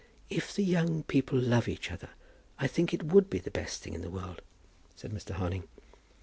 "If 0.31 0.55
the 0.55 0.63
young 0.63 1.03
people 1.03 1.37
love 1.39 1.67
each 1.67 1.91
other, 1.91 2.09
I 2.57 2.65
think 2.65 2.91
it 2.91 3.03
would 3.03 3.29
be 3.29 3.37
the 3.37 3.51
best 3.51 3.83
thing 3.83 3.93
in 3.93 4.01
the 4.01 4.09
world," 4.09 4.41
said 4.95 5.11
Mr. 5.11 5.35
Harding. 5.35 5.67